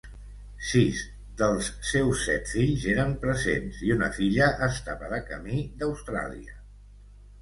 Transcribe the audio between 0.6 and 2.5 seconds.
Sis dels seus set